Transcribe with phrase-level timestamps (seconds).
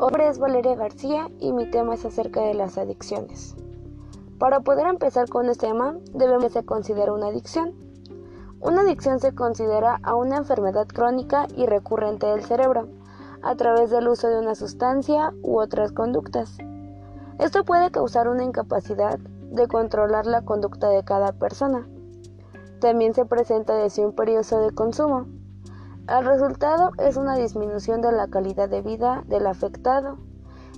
[0.00, 3.54] nombre es Valeria García y mi tema es acerca de las adicciones.
[4.38, 7.74] Para poder empezar con este tema, debemos considerar una adicción.
[8.60, 12.88] Una adicción se considera a una enfermedad crónica y recurrente del cerebro,
[13.42, 16.56] a través del uso de una sustancia u otras conductas.
[17.38, 21.86] Esto puede causar una incapacidad de controlar la conducta de cada persona.
[22.80, 25.26] También se presenta desde un periodo de consumo,
[26.18, 30.18] el resultado es una disminución de la calidad de vida del afectado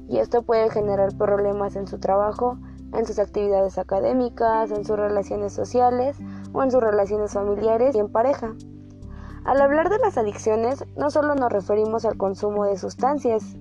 [0.06, 2.58] y esto puede generar problemas en su trabajo,
[2.92, 6.18] en sus actividades académicas, en sus relaciones sociales
[6.52, 8.52] o en sus relaciones familiares y en pareja.
[9.44, 13.56] Al hablar de las adicciones, no solo nos referimos al consumo de sustancias,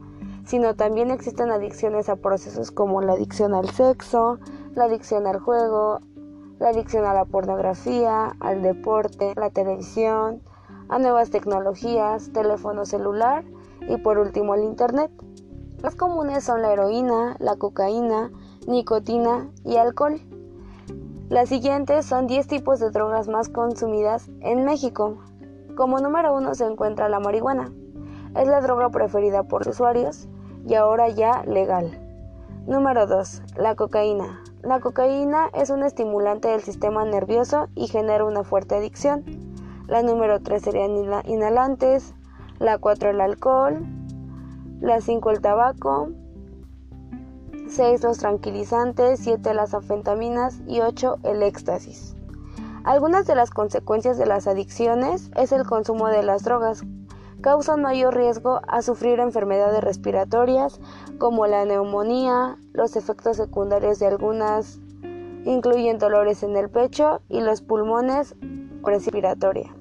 [0.45, 4.39] sino también existen adicciones a procesos como la adicción al sexo,
[4.75, 5.99] la adicción al juego,
[6.59, 10.41] la adicción a la pornografía, al deporte, la televisión,
[10.91, 13.45] a nuevas tecnologías, teléfono celular
[13.87, 15.09] y por último el Internet.
[15.81, 18.29] Las comunes son la heroína, la cocaína,
[18.67, 20.19] nicotina y alcohol.
[21.29, 25.17] Las siguientes son 10 tipos de drogas más consumidas en México.
[25.77, 27.71] Como número uno se encuentra la marihuana.
[28.35, 30.27] Es la droga preferida por los usuarios
[30.67, 31.99] y ahora ya legal.
[32.67, 33.43] Número 2.
[33.55, 34.43] La cocaína.
[34.61, 39.50] La cocaína es un estimulante del sistema nervioso y genera una fuerte adicción.
[39.91, 40.91] La número 3 serían
[41.25, 42.15] inhalantes.
[42.59, 43.85] La 4 el alcohol.
[44.79, 46.11] La 5 el tabaco.
[47.67, 49.19] 6 los tranquilizantes.
[49.19, 50.61] 7 las anfetaminas.
[50.65, 52.15] Y 8 el éxtasis.
[52.85, 56.85] Algunas de las consecuencias de las adicciones es el consumo de las drogas.
[57.41, 60.79] Causan mayor riesgo a sufrir enfermedades respiratorias
[61.17, 64.79] como la neumonía, los efectos secundarios de algunas
[65.43, 68.35] incluyen dolores en el pecho y los pulmones
[68.83, 69.75] respiratoria.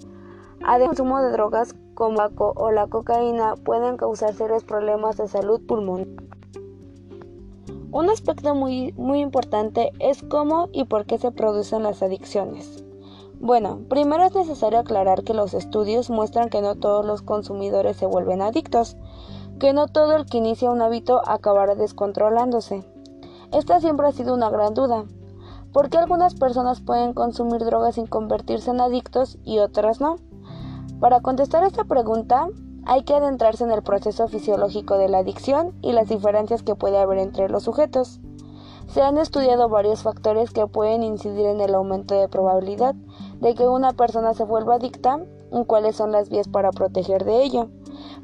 [0.62, 5.28] Además, el consumo de drogas como el o la cocaína pueden causar serios problemas de
[5.28, 6.06] salud pulmonar.
[7.92, 12.84] Un aspecto muy, muy importante es cómo y por qué se producen las adicciones.
[13.40, 18.06] Bueno, primero es necesario aclarar que los estudios muestran que no todos los consumidores se
[18.06, 18.96] vuelven adictos,
[19.58, 22.84] que no todo el que inicia un hábito acabará descontrolándose.
[23.52, 25.04] Esta siempre ha sido una gran duda,
[25.72, 30.16] ¿Por qué algunas personas pueden consumir drogas sin convertirse en adictos y otras no?
[31.00, 32.48] Para contestar esta pregunta,
[32.84, 36.98] hay que adentrarse en el proceso fisiológico de la adicción y las diferencias que puede
[36.98, 38.20] haber entre los sujetos.
[38.86, 42.94] Se han estudiado varios factores que pueden incidir en el aumento de probabilidad
[43.40, 47.44] de que una persona se vuelva adicta y cuáles son las vías para proteger de
[47.44, 47.68] ello.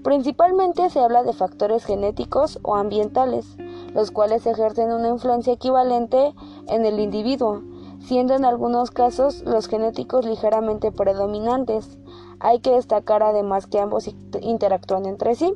[0.03, 3.57] Principalmente se habla de factores genéticos o ambientales,
[3.95, 6.35] los cuales ejercen una influencia equivalente
[6.69, 7.63] en el individuo,
[8.01, 11.99] siendo en algunos casos los genéticos ligeramente predominantes.
[12.41, 14.09] Hay que destacar además que ambos
[14.41, 15.55] interactúan entre sí.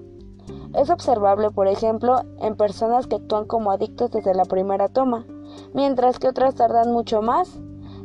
[0.74, 5.26] Es observable, por ejemplo, en personas que actúan como adictos desde la primera toma,
[5.74, 7.58] mientras que otras tardan mucho más.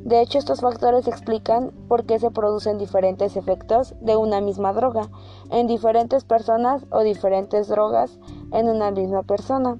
[0.04, 5.10] De hecho, estos factores explican por qué se producen diferentes efectos de una misma droga
[5.50, 8.20] en diferentes personas o diferentes drogas
[8.52, 9.78] en una misma persona.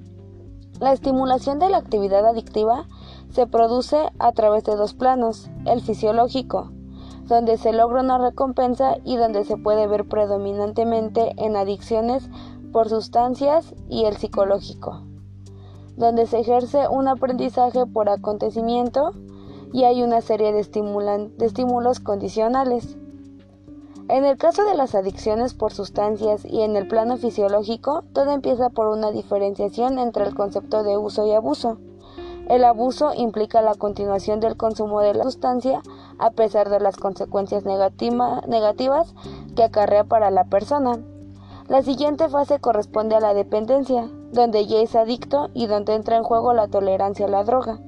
[0.80, 2.86] La estimulación de la actividad adictiva
[3.30, 6.70] se produce a través de dos planos, el fisiológico,
[7.26, 12.28] donde se logra una recompensa y donde se puede ver predominantemente en adicciones
[12.72, 15.02] por sustancias, y el psicológico,
[15.96, 19.12] donde se ejerce un aprendizaje por acontecimiento
[19.72, 22.96] y hay una serie de, estímulos condicionales.
[24.08, 28.68] En el caso de las adicciones por sustancias y en el plano fisiológico, todo empieza
[28.70, 31.78] por una diferenciación entre el concepto de uso y abuso.
[32.48, 35.82] El abuso implica la continuación del consumo de la sustancia
[36.18, 39.14] a pesar de las consecuencias negativas
[39.56, 40.98] que acarrea para la persona.
[41.68, 46.22] La siguiente fase corresponde a la dependencia, donde ya es adicto y donde entra en
[46.22, 47.80] juego la tolerancia a la droga.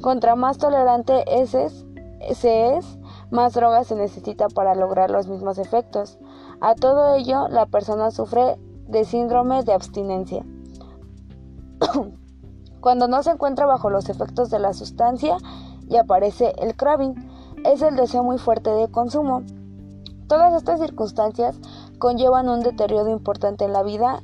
[0.00, 2.98] Contra más tolerante se es,
[3.30, 6.18] más drogas se necesita para lograr los mismos efectos.
[6.60, 8.56] A todo ello, la persona sufre
[8.86, 10.46] de síndrome de abstinencia.
[12.84, 15.38] Cuando no se encuentra bajo los efectos de la sustancia
[15.88, 17.14] y aparece el craving,
[17.64, 19.40] es el deseo muy fuerte de consumo.
[20.28, 21.58] Todas estas circunstancias
[21.98, 24.22] conllevan un deterioro importante en la vida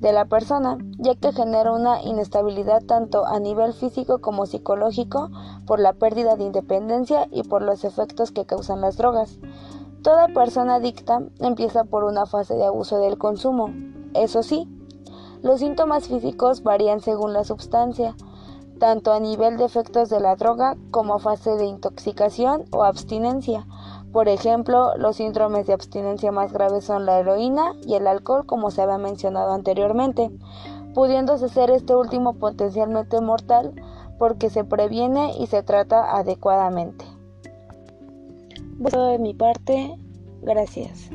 [0.00, 5.30] de la persona, ya que genera una inestabilidad tanto a nivel físico como psicológico
[5.66, 9.38] por la pérdida de independencia y por los efectos que causan las drogas.
[10.02, 13.70] Toda persona adicta empieza por una fase de abuso del consumo.
[14.12, 14.68] Eso sí,
[15.44, 18.16] los síntomas físicos varían según la sustancia,
[18.80, 23.66] tanto a nivel de efectos de la droga como fase de intoxicación o abstinencia.
[24.10, 28.70] Por ejemplo, los síndromes de abstinencia más graves son la heroína y el alcohol, como
[28.70, 30.30] se había mencionado anteriormente.
[30.94, 33.74] pudiéndose ser este último potencialmente mortal
[34.16, 37.04] porque se previene y se trata adecuadamente.
[38.78, 39.98] De mi parte,
[40.40, 41.10] gracias.